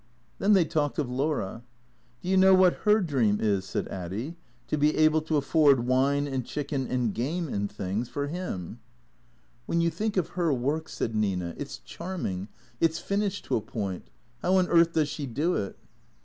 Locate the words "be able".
4.75-5.21